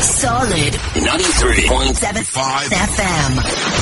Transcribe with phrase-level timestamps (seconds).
[0.00, 3.32] Solid 93.75 FM.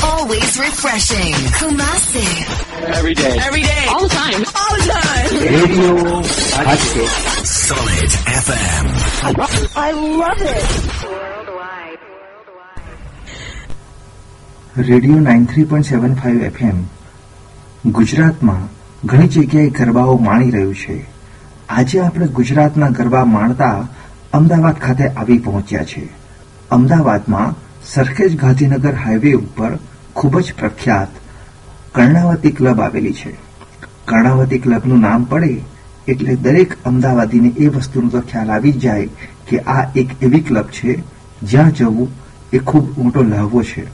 [0.04, 1.34] Always refreshing.
[1.58, 2.23] Kumasi.
[2.95, 3.35] Every day.
[3.41, 3.87] Every day.
[3.91, 4.43] All the time.
[4.55, 5.31] All the time.
[5.50, 5.95] Radio
[6.63, 7.05] Hatke.
[7.45, 8.11] Solid
[8.43, 8.85] FM.
[9.77, 10.70] I love it.
[14.79, 16.79] Radio nine three point seven five FM
[17.93, 18.62] ગુજરાતમાં
[19.04, 20.96] ઘણી જગ્યાએ ગરબાઓ માણી રહ્યું છે
[21.70, 23.75] આજે આપણે ગુજરાતના ગરબા માણતા
[24.32, 26.09] અમદાવાદ ખાતે આવી પહોંચ્યા છે.
[26.70, 27.54] અમદાવાદમાં
[27.95, 29.78] સરખેજ ગાંધીનગર હાઈવે ઉપર
[30.14, 31.09] ખૂબ જ પ્રખ્યાત
[31.95, 33.37] કર્ણાવતી ક્લબ આવેલી છે.
[34.04, 35.60] કર્ણાવતી ક્લબનું નામ પડે
[36.09, 39.09] એટલે દરેક અમદાવાદીને એ વસ્તુનો તો ખ્યાલ આવી જાય
[39.48, 41.02] કે આ એક એવી ક્લબ છે
[41.42, 42.09] જ્યાં જવું
[42.52, 43.87] એ ખૂબ મોટો લહાવો છે.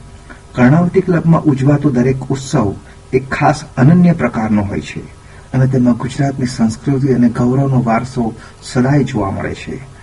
[0.55, 2.75] કર્ણાવતી ક્લબમાં ઉજવાતો દરેક ઉત્સવ
[3.13, 5.01] એક ખાસ અનન્ય પ્રકારનો હોય છે.
[5.53, 8.33] અને તેમાં ગુજરાતની સંસ્કૃતિ અને ગૌરવનો વારસો
[8.63, 9.98] સદાય જોવા મળે છે.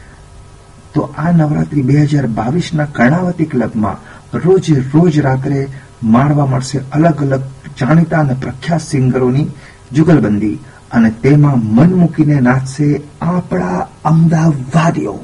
[0.97, 4.03] તો આ નવરાત્રી બે હજાર બાવીસના કર્ણાવતી ક્લબમાં
[4.45, 5.67] રોજ રોજ રાત્રે
[6.15, 7.43] માણવા મળશે અલગ અલગ
[7.81, 9.47] જાણીતા અને પ્રખ્યાત સિંગરોની
[9.93, 10.59] જુગલબંધી
[10.93, 12.89] અને તેમાં મન મૂકીને નાચશે
[13.21, 15.17] આપણા અમદાવાદીઓ.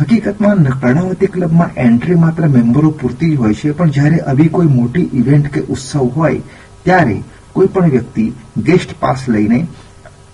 [0.00, 5.10] હકીકતમાં કર્ણાવતી ક્લબમાં એન્ટ્રી માત્ર મેમ્બરો પૂરતી જ હોય છે, પણ જ્યારે આવી કોઈ મોટી
[5.12, 6.40] ઇવેન્ટ કે ઉત્સવ હોય,
[6.84, 7.16] ત્યારે
[7.52, 8.24] કોઈ પણ વ્યક્તિ
[8.56, 9.60] ગેસ્ટ પાસ લઈને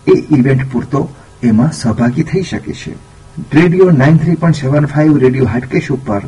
[0.07, 1.09] એ ઇવેન્ટ પૂરતો
[1.43, 3.10] એમાં સહભાગી થઈ શકે છે.
[3.39, 6.21] Radio nine three point seven five radio Hatkesh ઉપર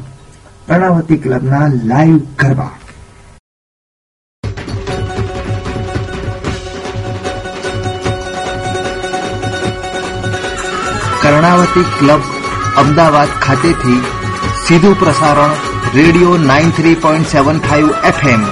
[0.67, 2.71] કર્ણાવતી ક્લબના લાઈવ ગરબા.
[11.23, 12.23] કર્ણાવતી ક્લબ
[12.77, 14.01] અમદાવાદ ખાતેથી
[14.67, 15.53] સીધું પ્રસારણ
[15.95, 18.45] radio nine three point seven five FM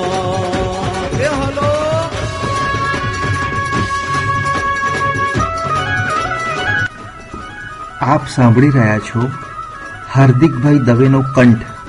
[8.01, 9.27] આપ સાંભળી રહ્યા છો
[10.15, 11.80] હાર્દિકભાઈ દવેનો કંઠ.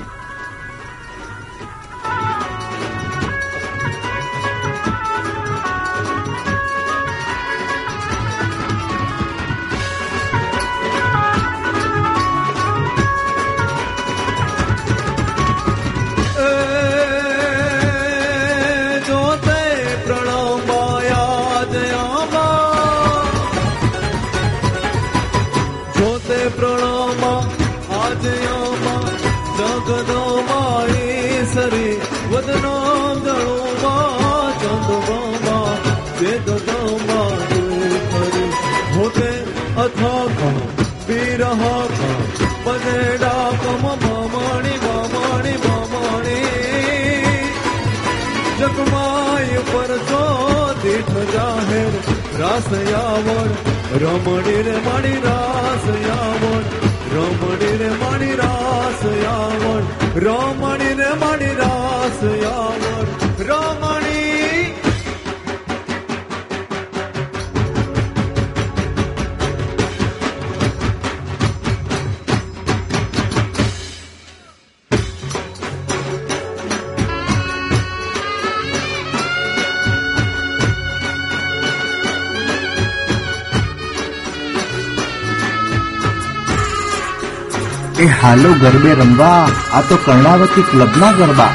[88.63, 89.41] ગરબે રમવા
[89.77, 91.53] આ તો કર્ણાવતી ક્લબના ગરબા.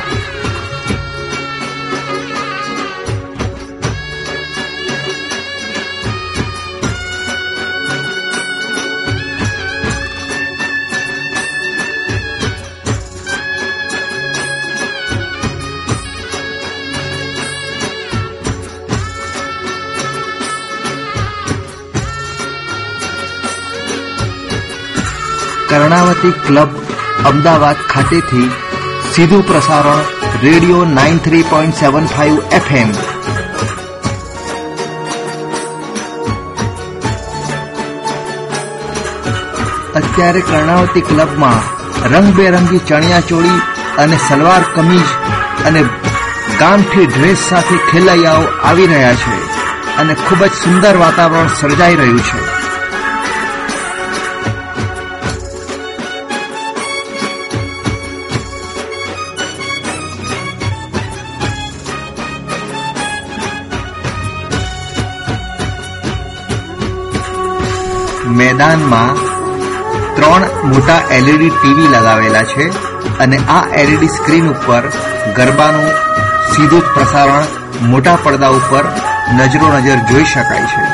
[25.70, 26.70] કર્ણાવતી ક્લબ
[27.24, 28.50] અમદાવાદ ખાતેથી
[29.14, 30.02] સીધું પ્રસારણ
[30.42, 32.92] radio nine three point seven five FM.
[39.94, 41.62] અત્યારે કર્ણાવતી ક્લબમાં
[42.04, 43.60] રંગબેરંગી ચણિયા ચોળી
[43.98, 45.08] અને સલવાર કમીજ
[45.66, 45.82] અને
[46.58, 49.42] ગામઠી ડ્રેસ સાથે ખેલૈયાઓ આવી રહ્યા છે
[49.96, 52.47] અને ખૂબ જ સુંદર વાતાવરણ સર્જાઈ રહ્યું છે.
[68.38, 69.14] મેદાનમાં
[70.16, 72.66] ત્રણ મોટા એલઈડી ટીવી લગાવેલા છે
[73.18, 74.82] અને આ એલઈડી સ્ક્રીન ઉપર
[75.36, 75.90] ગરબાનું
[76.54, 77.44] સીધું પ્રસારણ
[77.82, 78.84] મોટા પડદા ઉપર
[79.36, 80.84] નજરો નજર જોઈ શકાય છે.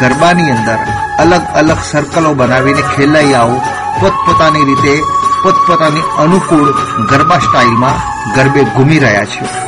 [0.00, 0.78] ગરબાની અંદર
[1.18, 3.60] અલગ અલગ સર્કલો બનાવીને ખેલૈયાઓ
[4.00, 4.94] પોતપોતાની રીતે,
[5.42, 6.74] પોતપોતાની અનુકૂળ
[7.10, 8.02] ગરબા સ્ટાઇલમાં
[8.34, 9.65] ગરબે ઘૂમી રહ્યા છે.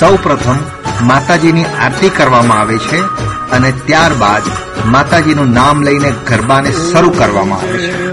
[0.00, 0.58] સૌ પ્રથમ
[1.06, 3.00] માતાજીની આરતી કરવામાં આવે છે
[3.56, 4.42] અને ત્યારબાદ
[4.86, 8.09] માતાજીનું નામ લઈને ગરબાને શરૂ કરવામાં આવે છે.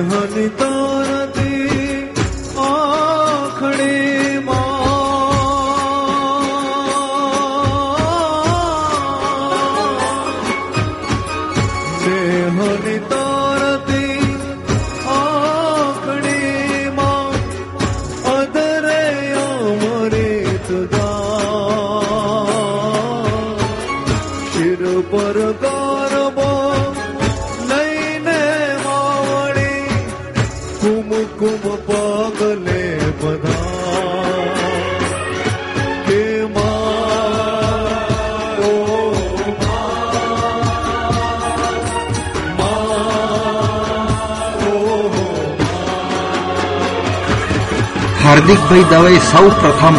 [49.31, 49.95] સૌ પ્રથમ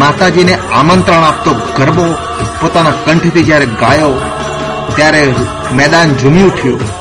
[0.00, 2.06] માતાજીને આમંત્રણ આપતો ગરબો
[2.60, 4.14] પોતાના કંઠથી જ્યારે ગાયો
[4.96, 5.22] ત્યારે
[5.78, 6.93] મેદાન ઝૂમી ઉઠ્યું.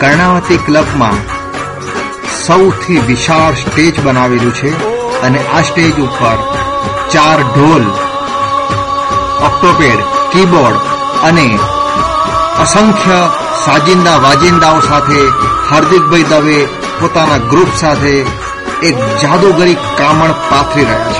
[0.00, 1.18] કર્ણાવતી ક્લબમાં
[2.46, 4.70] સૌથી વિશાળ સ્ટેજ બનાવેલું છે
[5.26, 6.38] અને આ સ્ટેજ ઉપર
[7.12, 7.84] ચાર ઢોલ,
[9.48, 10.00] ઓક્ટોપેડ,
[10.32, 10.80] કીબોર્ડ
[11.28, 11.48] અને
[12.62, 13.20] અસંખ્ય
[13.64, 15.20] સાજિંદા વાજિંદાઓ સાથે
[15.70, 16.58] હાર્દિકભાઈ દવે
[17.00, 18.14] પોતાના ગ્રુપ સાથે
[18.88, 21.17] એક જાદુગરી કામણ પાથરી રહ્યા છે.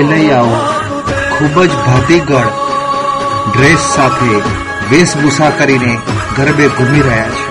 [0.00, 0.58] ખેલૈયાઓ
[1.32, 2.48] ખૂબ જ ભાતીગળ
[3.52, 4.30] ડ્રેસ સાથે
[4.90, 5.92] વેશભૂષા કરીને
[6.36, 7.49] ગરબે ઘૂમી રહ્યા છે.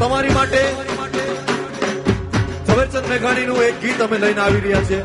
[0.00, 0.62] તમારી માટે
[2.66, 4.98] ઝવેરચંદ મેઘાણીનું એક ગીત અમે લઈને આવી રહ્યા છે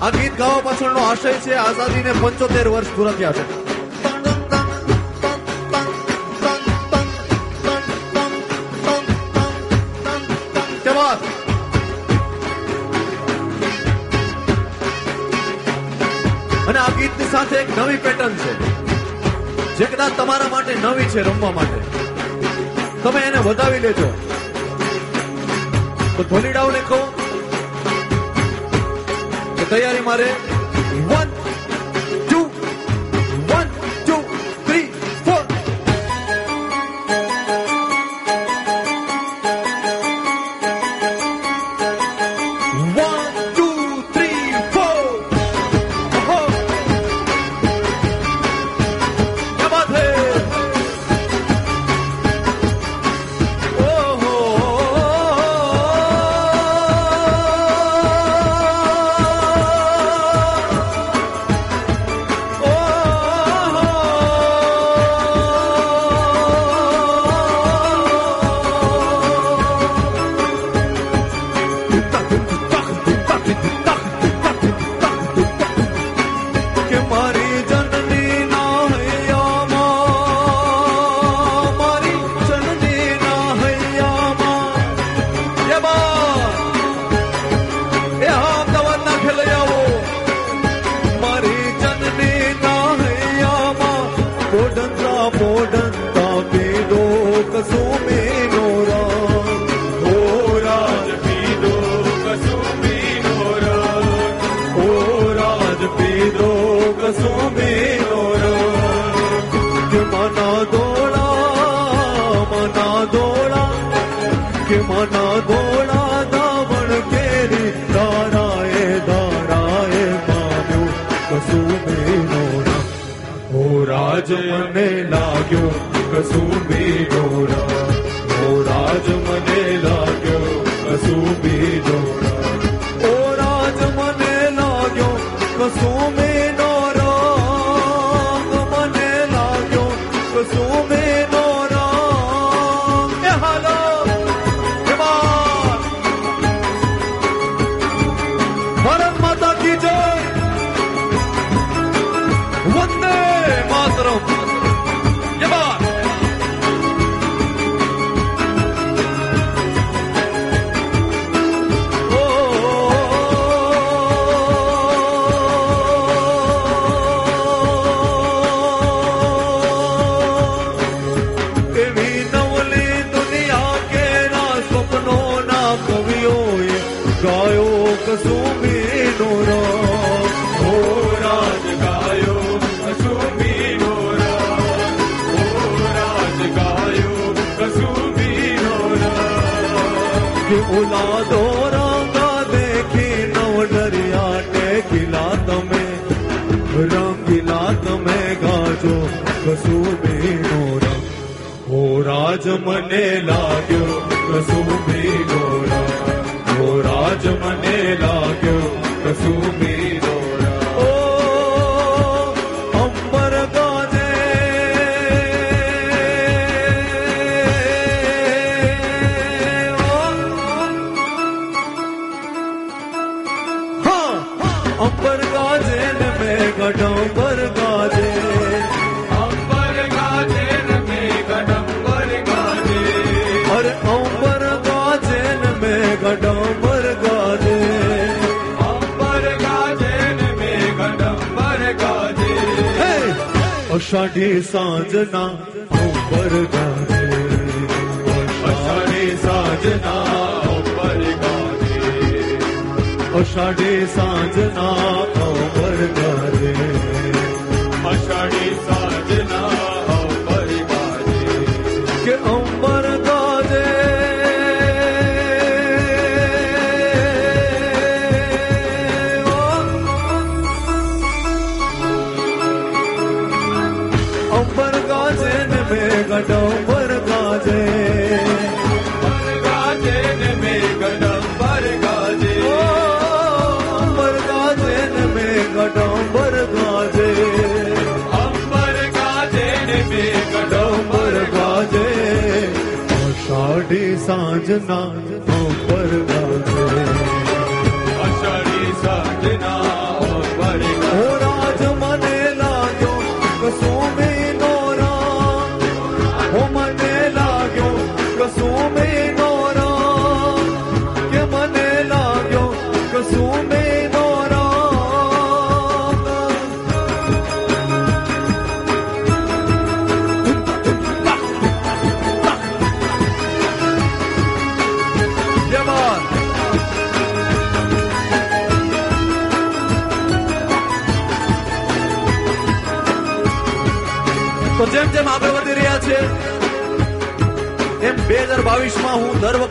[0.00, 3.65] આ ગીત ગાવા પાછળનો આશય છે આઝાદીને પંચોતેર વર્ષ પૂરા થયા છે.
[17.96, 18.52] નવી પેટર્ન છે.
[19.78, 21.78] જે કદાચ તમારા માટે નવી છે રમવા માટે.
[23.02, 24.08] તમે એને વધાવી લેજો.
[26.16, 26.98] તો ધોલીડાઓને કહો
[29.56, 30.28] કે તૈયારી મારે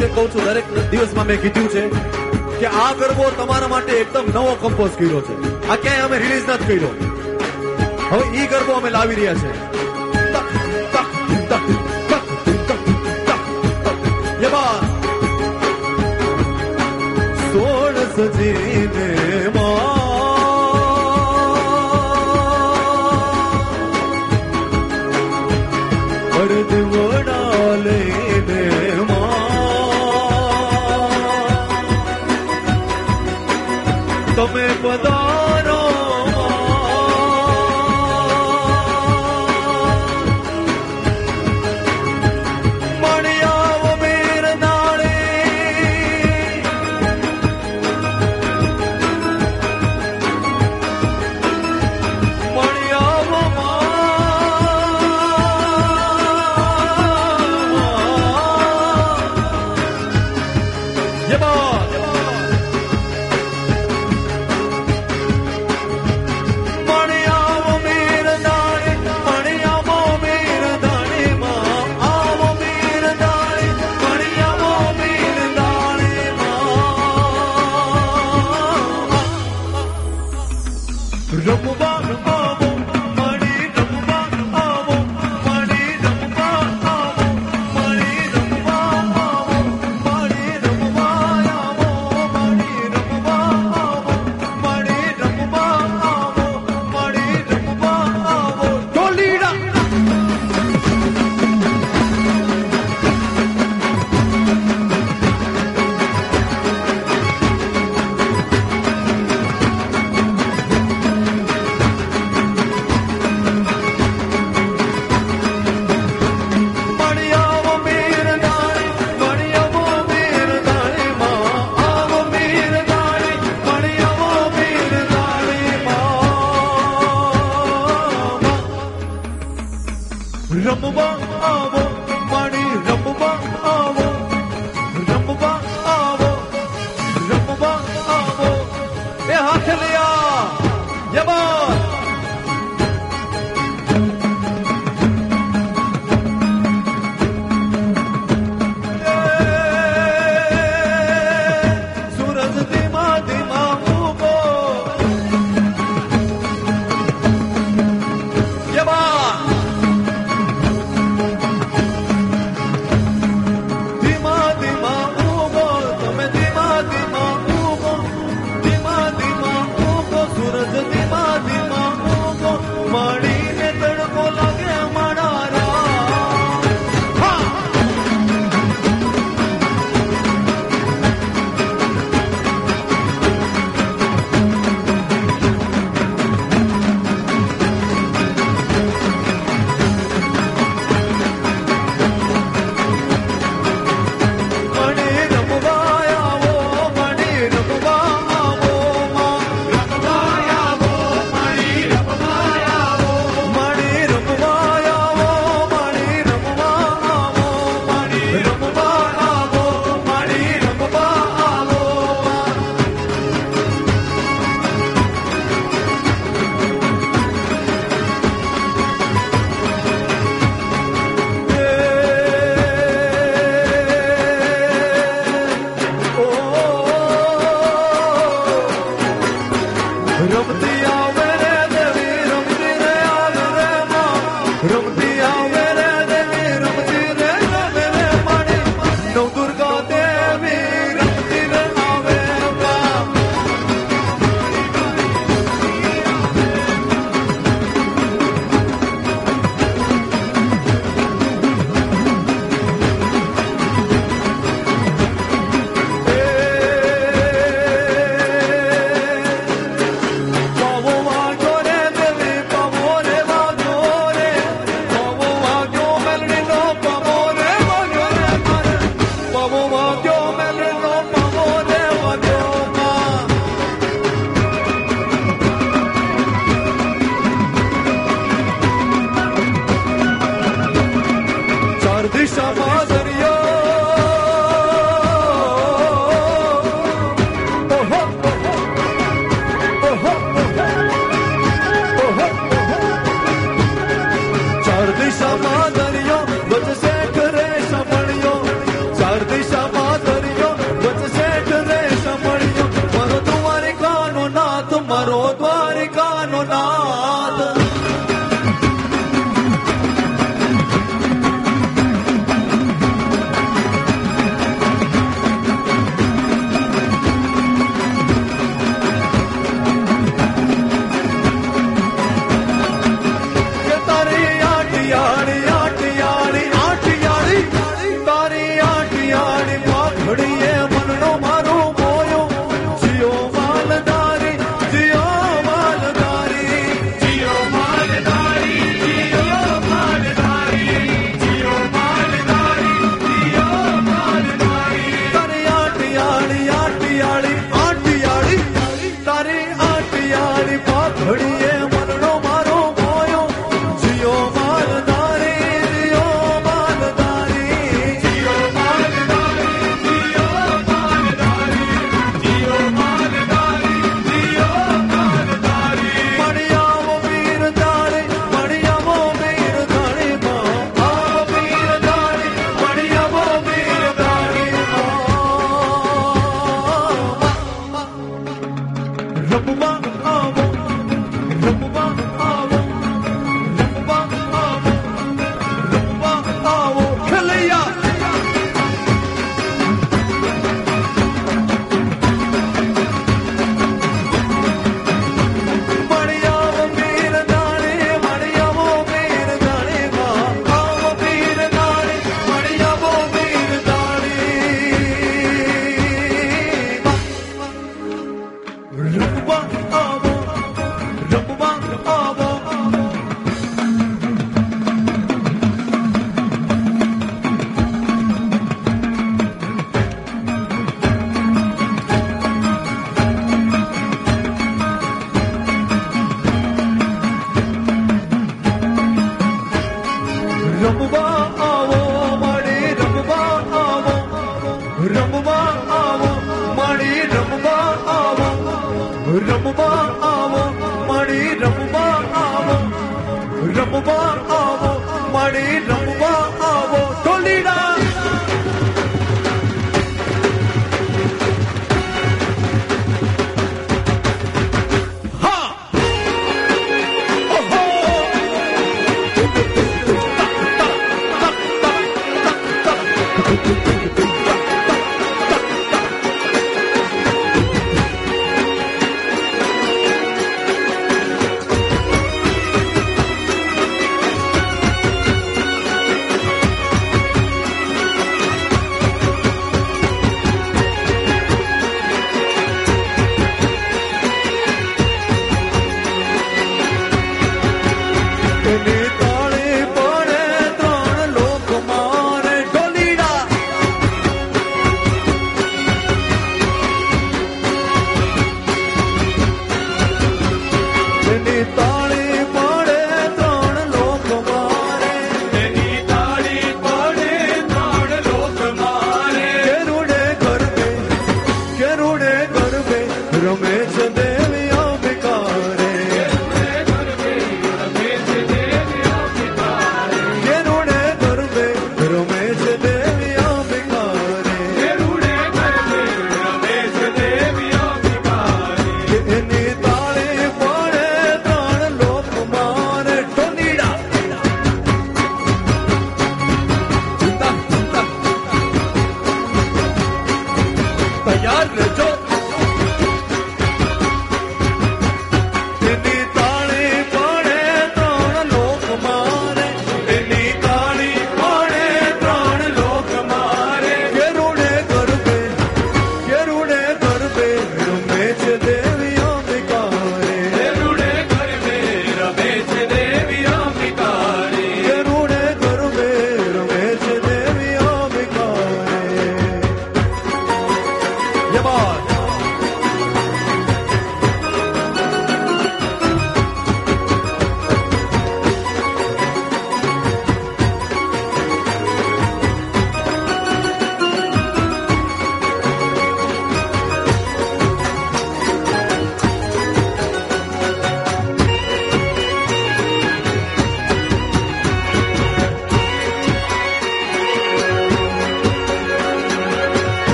[0.00, 1.82] વખતે કહું છું, દરેક દિવસમાં મેં કીધું છે
[2.60, 5.68] કે આ ગરબો તમારા માટે એકદમ નવો કમ્પોઝ કર્યો છે.
[5.68, 6.92] આ ક્યાંય અમે રિલીઝ નથી કર્યો.
[8.10, 9.70] હવે ઈ ગરબો અમે લાવી રહ્યા છે.
[17.52, 19.08] સોળ સજીને
[19.54, 20.00] માં.
[26.40, 27.09] અડધવો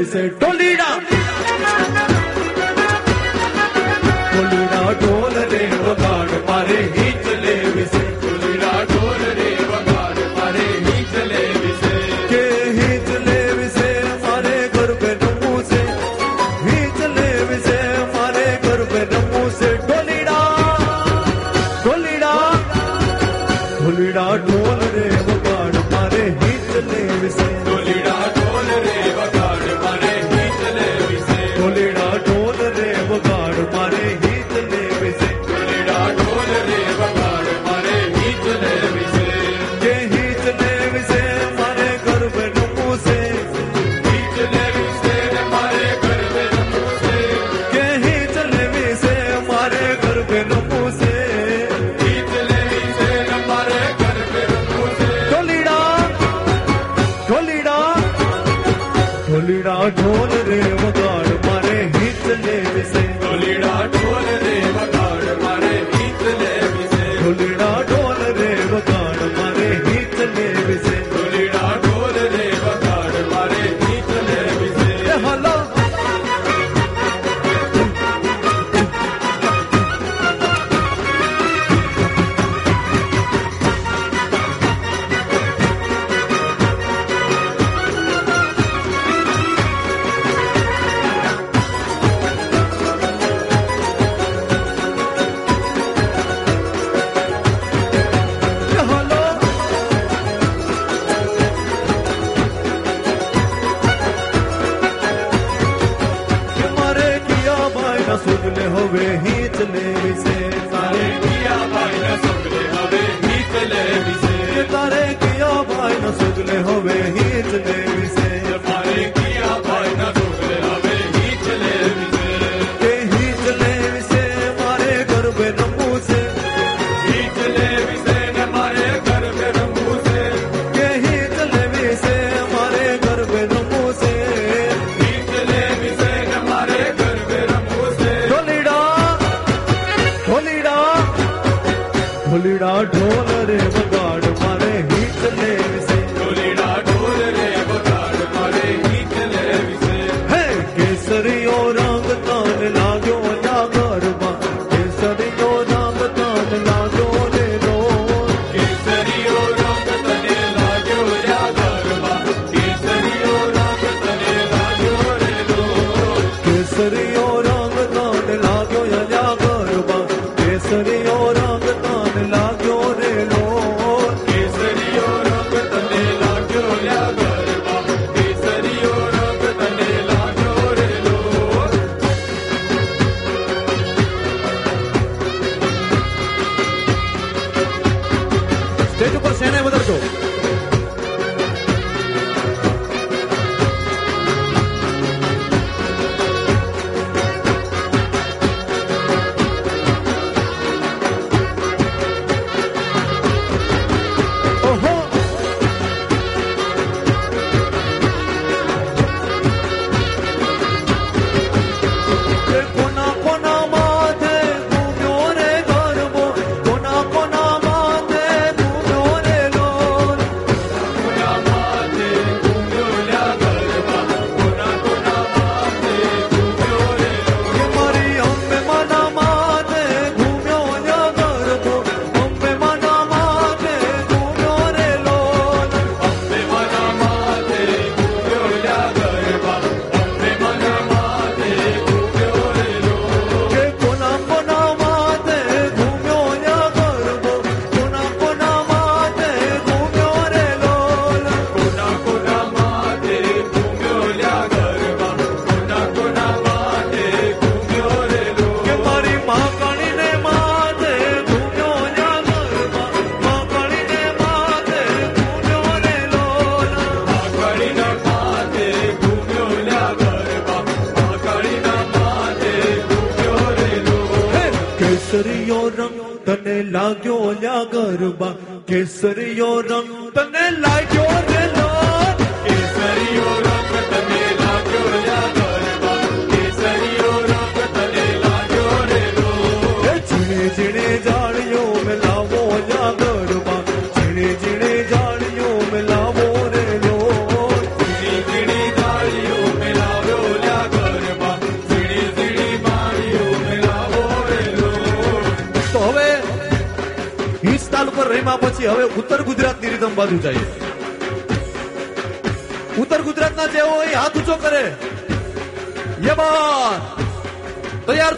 [0.00, 0.49] લેવી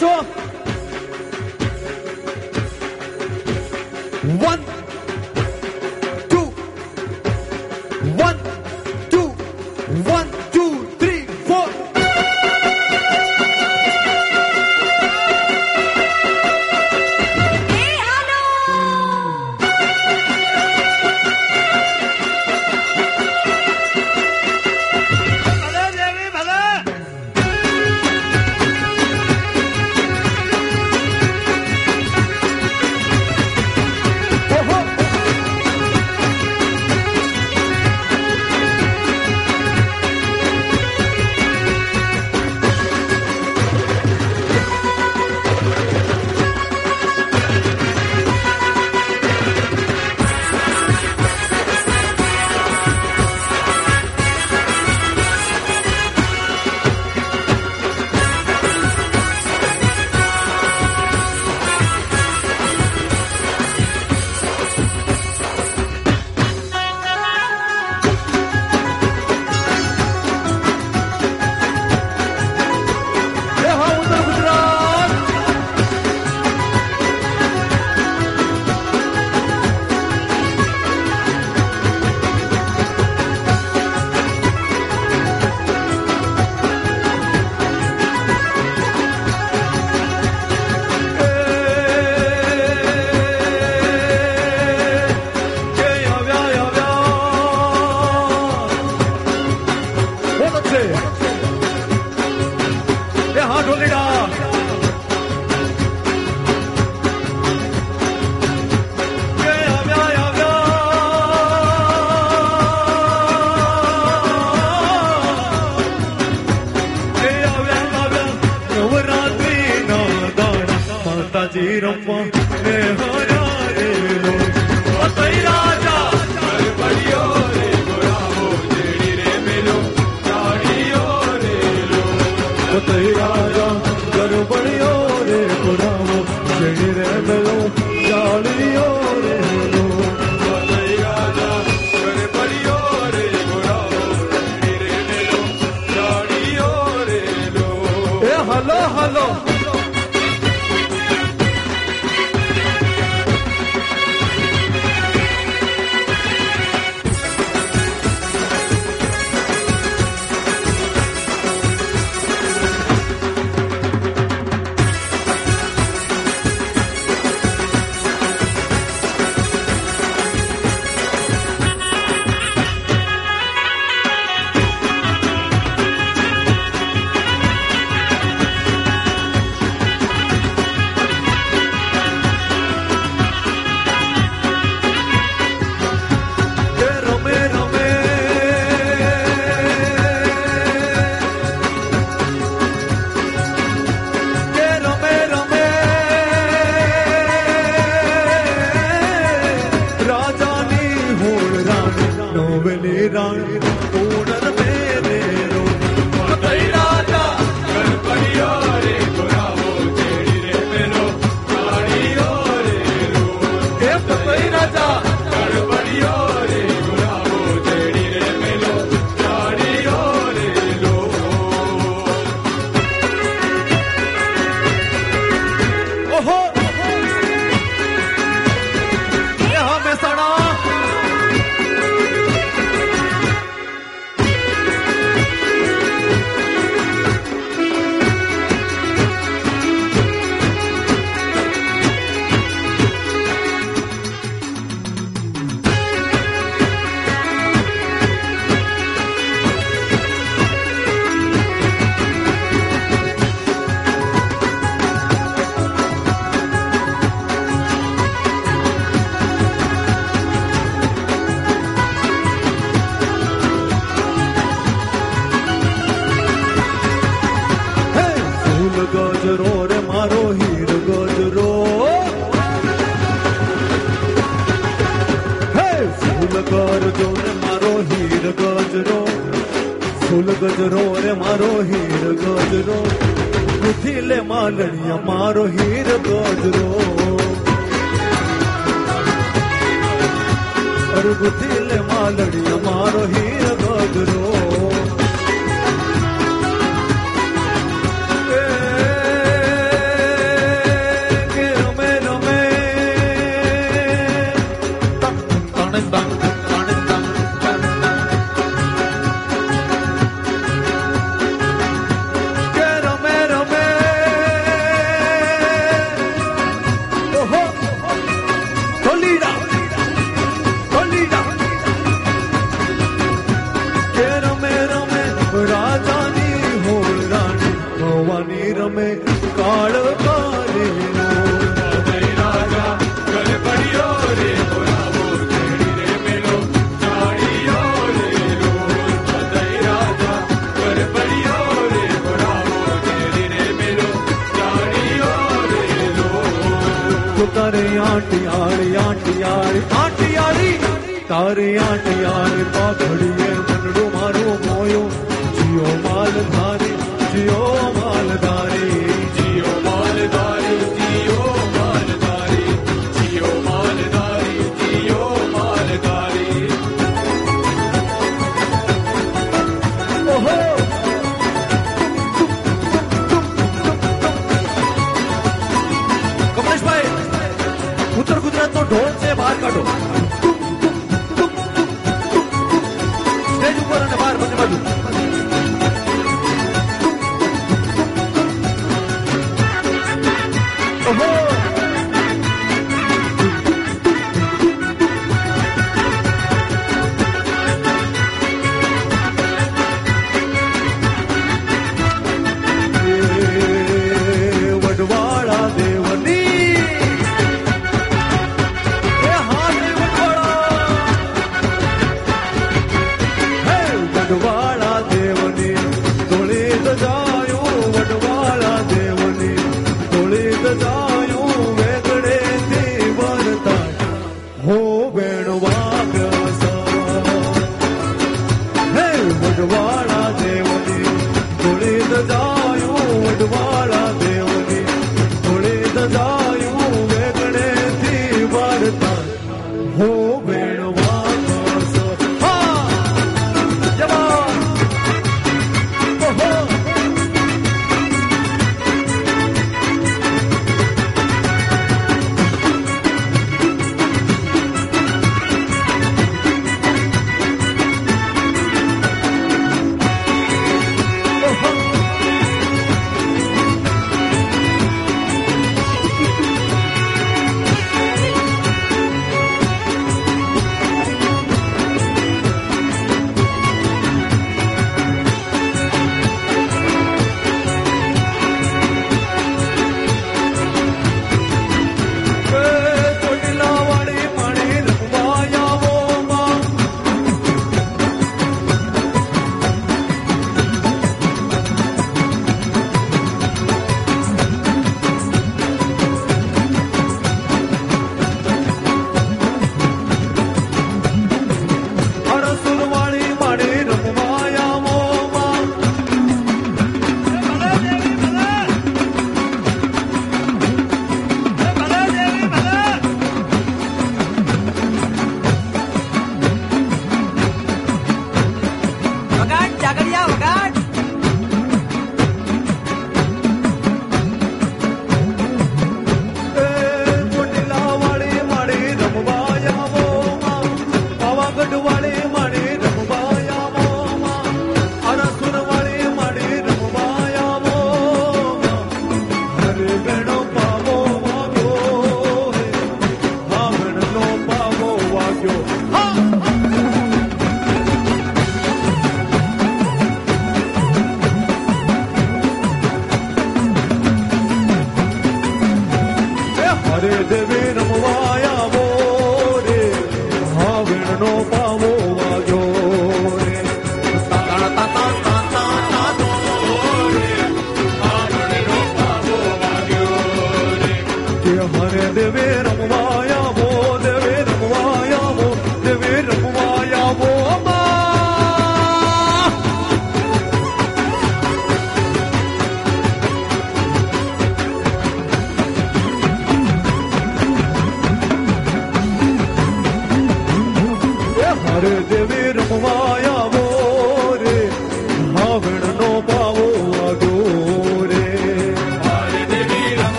[0.00, 0.29] તૈયાર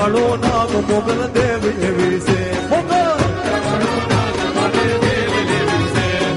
[0.00, 2.38] કાળો નાગ મોગલ દેવ એવી છે.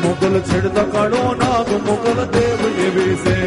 [0.03, 3.37] મોગલ છેડતા કાળો નાગ મોગલ દેવ એવી છે.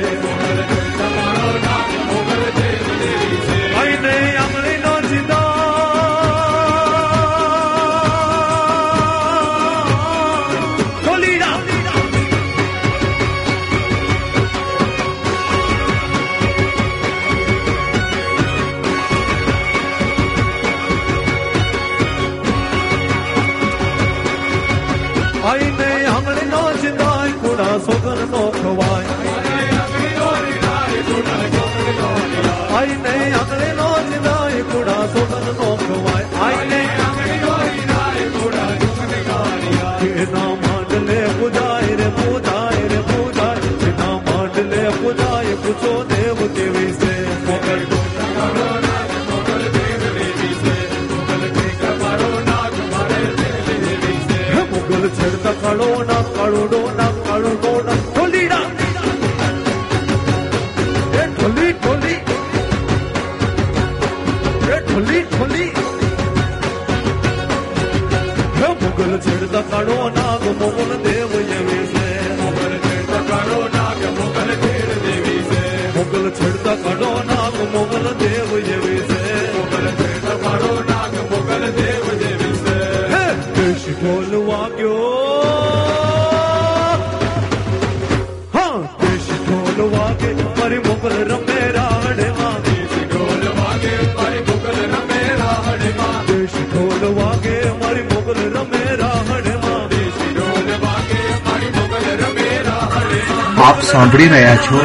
[103.66, 104.80] આપ સાંભળી રહ્યા છો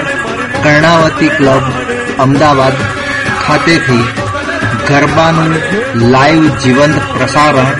[0.56, 1.66] કર્ણાવતી ક્લબ
[2.20, 2.78] અમદાવાદ
[3.42, 4.06] ખાતેથી
[4.88, 5.54] ગરબાનું
[6.14, 7.72] લાઈવ જીવંત પ્રસારણ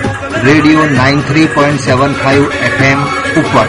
[0.42, 3.68] radio nine three point seven five FM ઉપર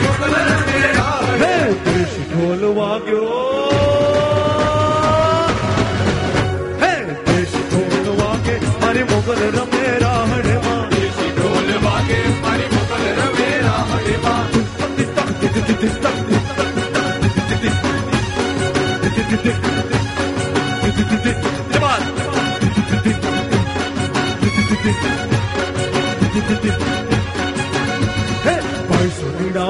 [15.83, 16.12] this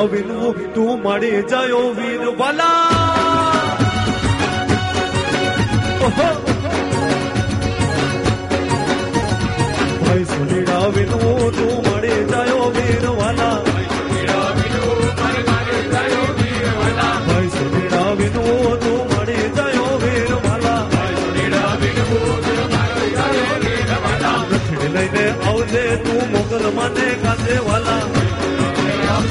[0.04, 2.72] નવીનું તું મળી જયો વીરવાલા.
[6.00, 6.26] ભાઈ
[10.02, 13.60] ભાઈ સુનીડા વિનું તું મળી જયો વીરવાલા.
[24.96, 28.13] લઈને આવજે તું મોગલ મને કાંદેવાલા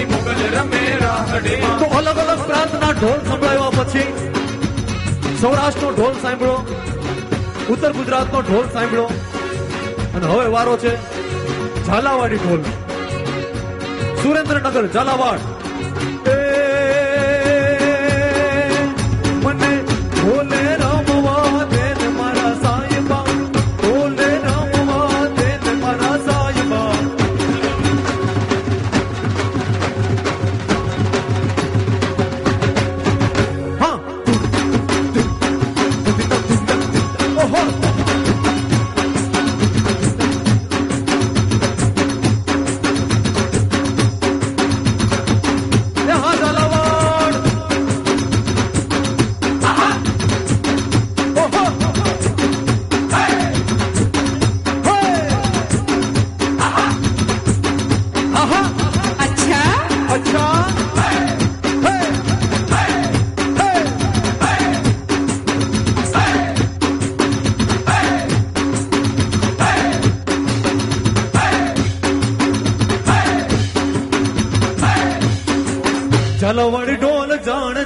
[0.00, 0.82] મારી મુગલ રમે
[1.80, 4.08] તો અલગ અલગ પ્રાંતના ઢોલ સંભળાવ્યા પછી.
[5.40, 6.58] સૌરાષ્ટ્ર નો ઢોલ સાંભળ્યો
[7.70, 9.08] ઉત્તર ગુજરાત નો ઢોલ સાંભળ્યો
[10.14, 10.92] અને હવે વારો છે
[11.86, 12.62] ઝાલાવાડી ઢોલ.
[14.22, 15.49] સુરેન્દ્રનગર, ઝાલાવાડ.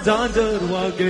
[0.05, 1.09] જાણ ઝાંઝર વાગે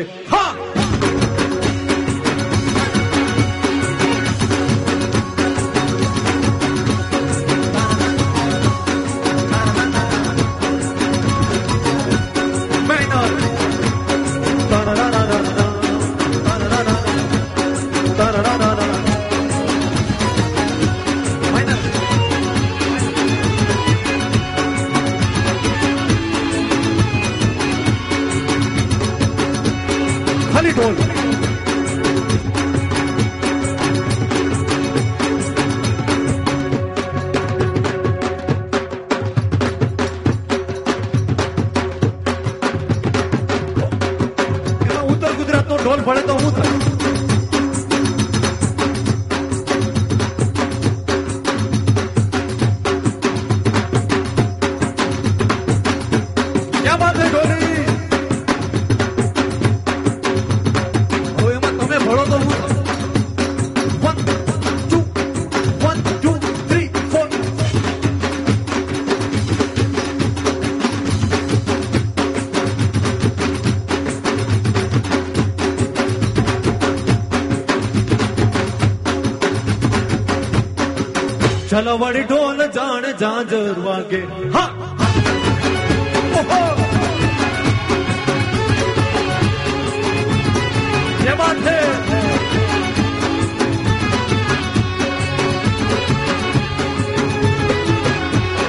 [81.75, 84.21] છલવડ ઢોલ જાણ ઝાંઝર વાગે.
[84.53, 84.71] હા!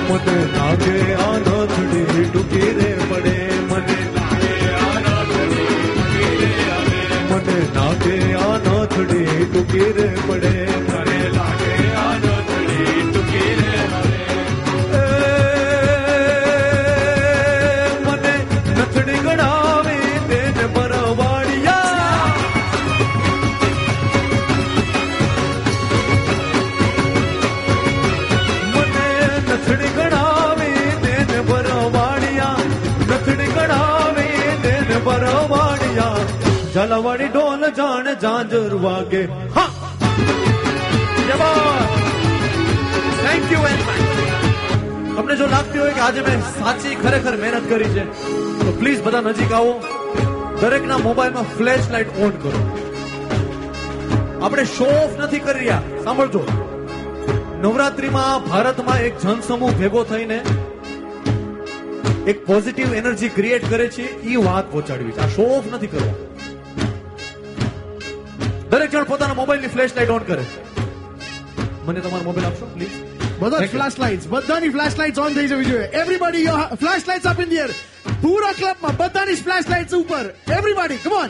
[0.09, 3.35] મને લાગે આ રથડી ડૂબી રે પડે.
[3.69, 3.97] મને
[7.29, 10.64] મને લાગે આ રથડી ડૂબી રે પડે.
[38.55, 39.21] જાણ વાગે
[39.55, 39.69] હા
[43.23, 43.63] થેન્ક યુ
[45.15, 48.03] તમને જો લાગતી હોય કે આજે મેં સાચી ખરેખર મહેનત કરી છે,
[48.59, 49.83] તો પ્લીઝ બધા નજીક આવો.
[50.61, 52.81] દરેકના મોબાઈલમાં ફ્લેશ લાઇટ ઓન કરો.
[54.43, 55.81] આપણે શો ઓફ નથી કરી રહ્યા.
[56.03, 56.43] સાંભળજો.
[57.61, 60.41] નવરાત્રીમાં ભારતમાં એક જનસમૂહ ભેગો થઈને
[62.27, 64.21] એક પોઝિટિવ એનર્જી ક્રિએટ કરે છે.
[64.21, 65.19] એ વાત પહોંચાડવી છે.
[65.19, 66.24] આ શો ઓફ નથી કરવો
[69.35, 70.45] પોતાના મોબાઈલની ફ્લેશ લાઇટ ઓન કરે.
[71.85, 72.95] મને તમારો મોબાઈલ આપશો પ્લીઝ
[73.39, 75.89] બધા ફ્લેશ લાઇટ્સ બધાની ફ્લેશ લાઇટ્સ ઓન થઈ જવી જોઈએ.
[76.01, 77.71] Everybody your flash lights up in the air
[78.21, 80.25] પૂરા ક્લબમાં બધાની ફ્લેશ લાઇટ્સ ઉપર.
[80.57, 81.29] એવરીબડી કમ ઓન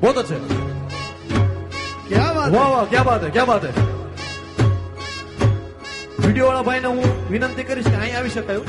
[0.00, 0.36] બહુ છે.
[2.08, 3.72] ક્યાં વાત વાહ વાહ ક્યાં બાત હે ક્યાં બાત હે?
[6.22, 8.60] વીડિયો વાળા ભાઈને હું વિનંતી કરીશ કે અહીં આવી શકાય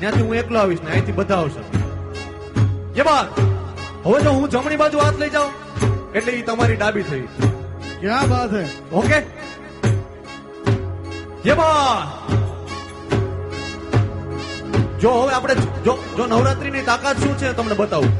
[0.00, 1.62] ત્યાંથી હું એકલો આવીશ ને અહીંથી બધા આવશે.
[2.94, 3.26] કે બાદ
[4.06, 5.52] હવે જો હું જમણી બાજુ હાથ લઈ જાઉં.
[6.18, 7.47] એટલે એ તમારી ડાબી થઈ.
[8.00, 8.64] ક્યાં बात है?
[8.98, 9.18] ओके।
[15.00, 18.12] જો હવે આપણે જો જો નવરાત્રીની તાકાત શું છે તમને બતાવું.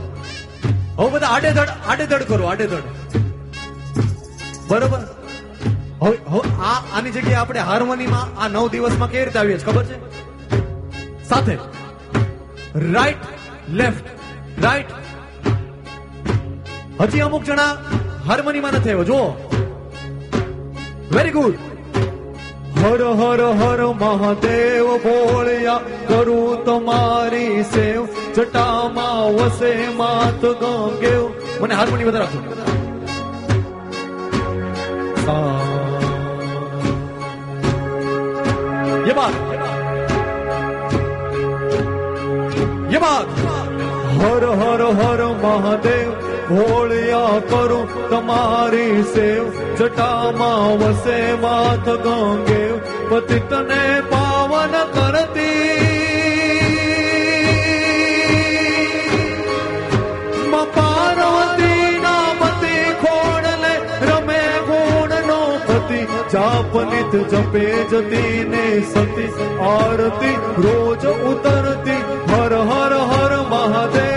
[0.98, 2.82] હવે બધા આડેધડ આડેધડ કરો, આડેધડ.
[4.68, 5.00] બરોબર?
[6.02, 6.16] હવે
[6.62, 9.96] આ આની જગ્યાએ આપણે હાર્મોનીમાં આ નવ દિવસમાં કેવી રીતે આવીએ ખબર છે?
[11.28, 11.58] સાથે.
[12.94, 13.16] રાઈટ
[13.70, 14.06] લેફ્ટ
[14.64, 14.90] રાઈટ
[17.00, 17.70] હજી અમુક જણા
[18.26, 19.04] હાર્મોનીમાં નથી આવ્યો.
[19.04, 19.57] જુઓ.
[21.17, 21.55] વેરી ગુડ
[22.77, 28.01] હર હર હર મહાદેવ બોળ્યા કરું તમારી સેવ
[28.33, 31.23] જટામાં વસે માત ગંગેવ
[31.61, 32.63] મને હાર્મોની વધારે આપજો
[39.05, 39.33] ये बात
[42.89, 43.27] ये बात
[44.15, 46.09] હર હર હર મહાદેવ
[46.49, 52.74] ભોળિયા કરું તમારી સેવ જટામાં વસે માથ ગંગેવ
[53.10, 55.76] પતિતને પાવન કરતી.
[60.74, 63.74] પાર્વતી ના પતિ ખોડલે
[64.08, 65.38] રમે ગુણનો
[65.68, 66.00] પતિ
[66.32, 69.30] જાપનિત જપે જતી ને સતી,
[69.70, 74.07] આરતી રોજ ઉતરતી, હર હર હર મહાદેવ.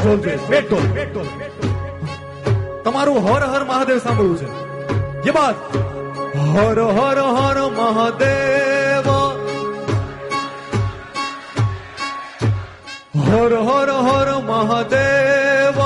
[0.00, 0.46] બોલજો
[0.92, 1.24] બે ટોલ
[2.84, 4.70] તમારું હર હર મહાદેવ સાંભળવું છે.
[5.22, 5.54] જે બાદ?
[6.38, 9.10] હર હર હર મહાદેવ.
[13.20, 15.80] હર હર હર મહાદેવ.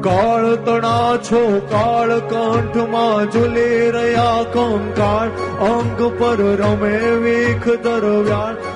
[0.00, 5.28] કાળતણા છો કાળ કંઠમાં ઝૂલી રહ્યા કંકાળ.
[5.60, 8.75] અંગ પર રમે વીખ દરવ્યાળ.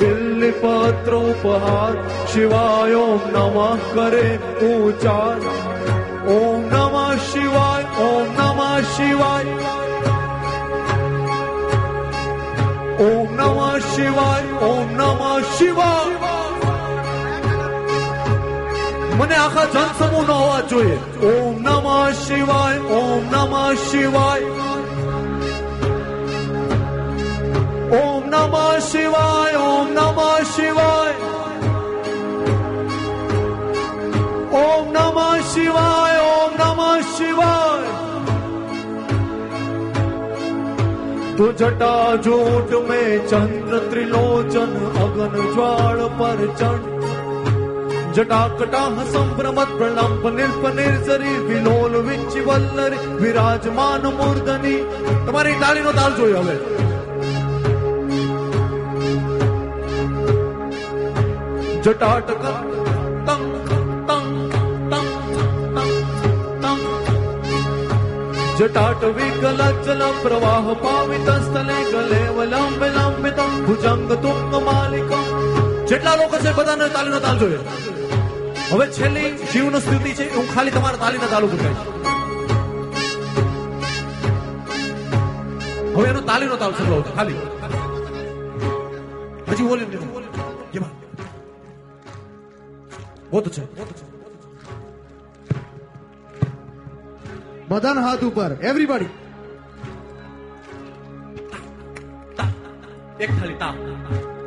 [0.00, 1.94] બિલ્લી પત્ર ઉપહાર
[2.32, 4.28] શિવાય ઓમ નમઃ કરે
[4.68, 5.38] ઉચાર
[6.36, 9.54] ઓમ નમઃ શિવાય ઓમ નમઃ શિવાય
[13.08, 16.36] ઓમ નમઃ શિવાય ઓમ નમઃ શિવાય
[19.18, 20.98] મને આખા જનસમૂહ નો અવાજ જોઈએ.
[21.30, 24.57] ઓમ નમઃ શિવાય, ઓમ નમઃ શિવાય.
[41.38, 46.98] જટા જોટ મે ચંદ્ર ત્રિલોચન અગન જ્વાળ પર ચંડ
[48.12, 54.80] જટા કટાહ સંભ્રમત પ્રણંપ નિર્પ નિર્સરી વિલોલ વિચી વલ્લરી વિરાજમાન મૂર્ધની
[55.26, 56.56] તમારી તાળીનો તાલ જોયો હવે
[61.82, 62.67] જટાટકન
[68.57, 75.11] જટાટ વિકલ ચલ પ્રવાહ પાવિત સ્થલે ગલે વલંબ લંબિત ભુજંગ તુંગ માલિક
[75.87, 77.59] જેટલા લોકો છે બધાને તાલીનો તાલ જોઈએ
[78.67, 81.83] હવે છેલ્લી શિવનો સ્તુતિ છે હું ખાલી તમારા તાલીના તાલ ઉપર ગાઈશ
[85.93, 87.39] હવે એનો તાલીનો તાલ સંભળાવું છું ખાલી
[89.49, 90.23] હજી બોલી નથી
[90.73, 90.91] ये बात
[93.31, 93.45] बहुत
[97.69, 99.11] બધાના હાથ ઉપર એવરીબડી
[103.19, 103.73] એક ખાલી તા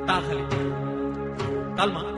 [0.07, 0.47] તા ખાલી
[1.77, 2.17] તાલમાં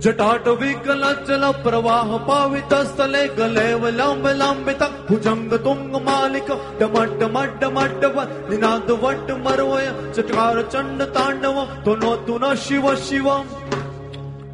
[0.00, 8.36] જટાટ વિકલ ચલ પ્રવાહ પાવિત સ્થલે ગલે લંબ લંબિત ભુજંગ તુંગ માલિક ડમટ ડમટ ડમટ
[8.50, 13.46] નિનાદ વટ મરવય ચટકાર ચંડ તાંડવ તો નો તુ ન શિવ શિવમ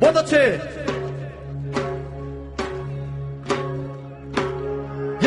[0.01, 0.43] बहुत अच्छे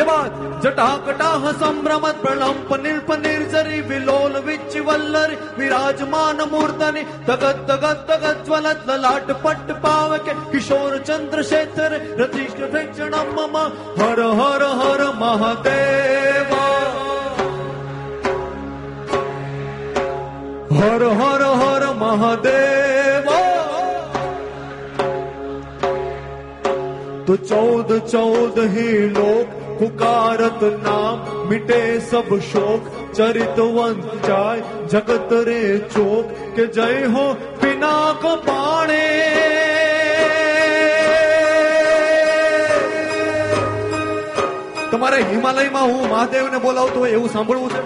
[0.03, 0.31] જેમાં
[0.61, 9.29] જટાકટાહ સંભ્રમત પ્રલંપ નિલ્પ નિર્જરી વિલોલ વિચ વલ્લરી વિરાજમાન મૂર્ધની તગત તગત તગત જ્વલત લલાટ
[9.43, 13.57] પટ પાવકે કિશોર ચંદ્ર શેખર રતિષ્ઠ ભેક્ષણમ મમ
[13.97, 16.53] હર હર હર મહાદેવ
[20.73, 23.33] હર હર હર મહાદેવ
[27.25, 36.34] તો ચૌદ ચૌદ હી લોક पुकारत नाम मिटे सब शोक चरितवंत जाय जगत रे चोक
[36.56, 37.26] के जय हो
[37.62, 39.04] पिनाक पाणे
[44.90, 47.82] તમારે હિમાલયમાં હું મહાદેવને બોલાવતો હોય એવું સાંભળવું છે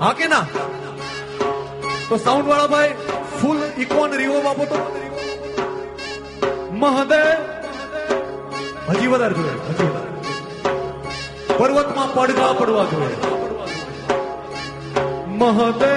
[0.00, 0.44] હા કે ના
[2.08, 2.92] તો સાઉન્ડ વાળા ભાઈ
[3.34, 4.78] ફૂલ ઇકોન રીવો આપો તો
[6.80, 7.28] મહાદેવ
[8.90, 10.07] હજી વધારે જોઈએ હજી વધારે
[11.59, 13.15] પર્વતમાં પડઘા પડવા જોઈએ.
[15.27, 15.89] મહદેવ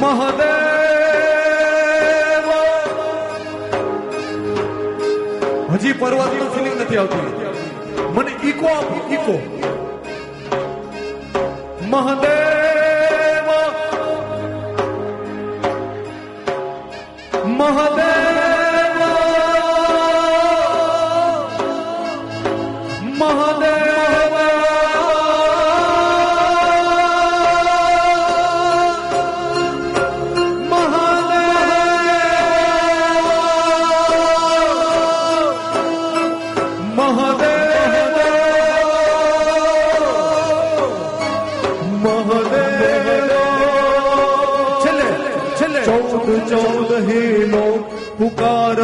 [0.00, 0.54] મહદેવ.
[5.74, 7.22] હજી પર્વતનું ફિલિંગ નથી આવતું.
[8.14, 9.60] મને ઈકો આપો, ઈકો.
[11.88, 12.43] મહાદેવ.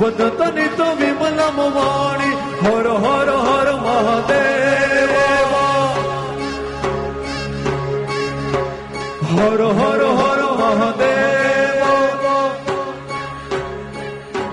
[0.00, 2.32] હાથ તો વિમલમ વાણી,
[2.64, 5.12] હર હર હર મહાદેવ.
[9.36, 11.32] હર હર હર મહાદેવ.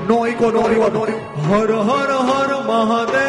[0.07, 1.17] નોઈકો નોરીઓ નોરીઓ
[1.49, 3.28] હર હર હર મહાદેવ.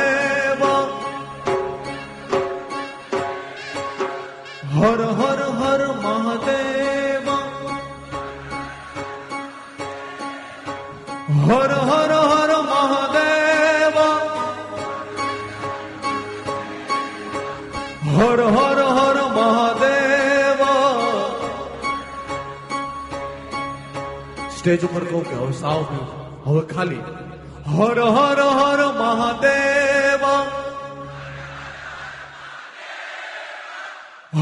[18.19, 20.65] હર હર હર મહાદેવ.
[24.59, 25.85] સ્ટેજ ઉપર કહું કે હવે સાવ.
[26.47, 27.03] હવે ખાલી.
[27.79, 30.27] હર હર હર મહાદેવ.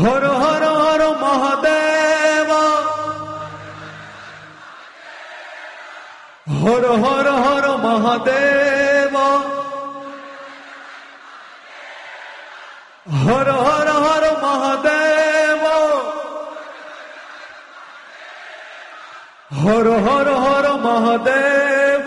[0.07, 2.53] હર હર હર મહાદેવ.
[6.65, 8.68] હર હર હર મહાદેવ.
[19.69, 22.07] હર હર હર મહાદેવ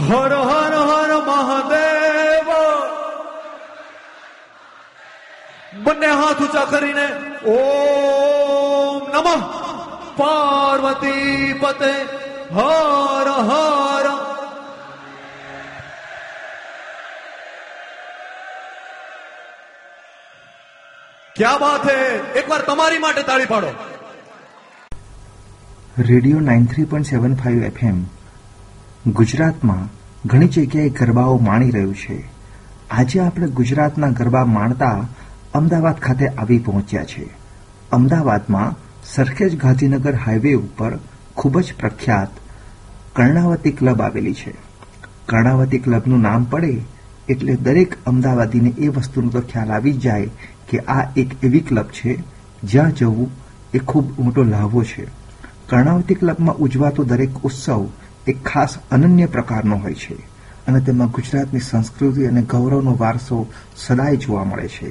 [0.00, 2.50] હર હર હર મહાદેવ
[5.84, 7.06] બંને હાથ ઊંચા કરીને
[7.48, 9.48] ઓમ નમઃ
[10.18, 11.94] પાર્વતી પતે
[12.52, 13.83] હર હર
[21.36, 22.16] ક્યા બાત હે?
[22.38, 23.66] એકવાર તમારી માટે તાળી પાડો
[25.98, 28.04] radio nine three point seven five FM.
[29.06, 29.88] ગુજરાતમાં
[30.28, 32.24] ઘણી જગ્યાએ ગરબાઓ માણી રહ્યું છે.
[32.90, 35.06] આજે આપણે ગુજરાતના ગરબા માણતા
[35.54, 37.30] અમદાવાદ ખાતે આવી પહોંચ્યા છે.
[37.92, 38.74] અમદાવાદમાં
[39.04, 40.98] સરખેજ ગાંધીનગર હાઈવે ઉપર
[41.36, 42.28] ખૂબ જ પ્રખ્યાત
[43.16, 44.54] કર્ણાવતી ક્લબ આવેલી છે.
[45.26, 46.93] કર્ણાવતી ક્લબનું નામ પડે
[47.28, 50.28] એટલે દરેક અમદાવાદીને એ વસ્તુનો તો ખ્યાલ આવી જાય
[50.70, 52.22] કે આ એક એવી ક્લબ છે,
[52.64, 53.30] જ્યાં જવું
[53.74, 55.04] એ ખૂબ મોટો લાભો છે.
[55.68, 57.88] કર્ણાવતી ક્લબમાં ઉજવાતો દરેક ઉત્સવ
[58.26, 60.14] એક ખાસ અનન્ય પ્રકારનો હોય છે
[60.66, 63.46] અને તેમાં ગુજરાતની સંસ્કૃતિ અને ગૌરવનો વારસો
[63.76, 64.90] સદાય જોવા મળે છે.